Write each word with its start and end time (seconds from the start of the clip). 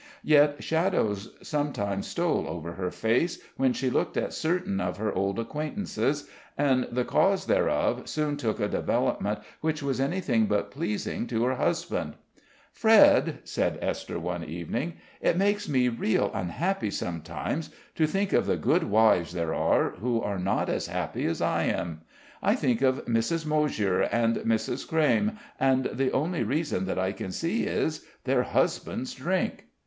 Yet 0.23 0.63
shadows 0.63 1.29
sometimes 1.43 2.07
stole 2.07 2.47
over 2.47 2.71
her 2.73 2.89
face, 2.89 3.39
when 3.55 3.71
she 3.71 3.91
looked 3.91 4.17
at 4.17 4.33
certain 4.33 4.79
of 4.81 4.97
her 4.97 5.13
old 5.13 5.37
acquaintances, 5.37 6.27
and 6.57 6.87
the 6.91 7.05
cause 7.05 7.45
thereof 7.45 8.09
soon 8.09 8.35
took 8.35 8.59
a 8.59 8.67
development 8.67 9.41
which 9.59 9.83
was 9.83 10.01
anything 10.01 10.47
but 10.47 10.71
pleasing 10.71 11.27
to 11.27 11.43
her 11.43 11.53
husband. 11.53 12.15
"Fred," 12.73 13.41
said 13.43 13.77
Esther 13.79 14.19
one 14.19 14.43
evening, 14.43 14.93
"it 15.21 15.37
makes 15.37 15.69
me 15.69 15.87
real 15.87 16.31
unhappy 16.33 16.89
sometimes 16.89 17.69
to 17.93 18.07
think 18.07 18.33
of 18.33 18.47
the 18.47 18.57
good 18.57 18.85
wives 18.85 19.33
there 19.33 19.53
are 19.53 19.91
who 19.97 20.19
are 20.19 20.39
not 20.39 20.67
as 20.67 20.87
happy 20.87 21.27
as 21.27 21.43
I 21.43 21.65
am. 21.65 22.01
I 22.41 22.55
think 22.55 22.81
of 22.81 23.05
Mrs. 23.05 23.45
Moshier 23.45 24.01
and 24.11 24.37
Mrs. 24.37 24.87
Crayme, 24.87 25.37
and 25.59 25.91
the 25.93 26.11
only 26.11 26.41
reason 26.41 26.87
that 26.87 26.97
I 26.97 27.11
can 27.11 27.31
see 27.31 27.65
is, 27.65 28.03
their 28.23 28.41
husbands 28.41 29.13
drink." 29.13 29.65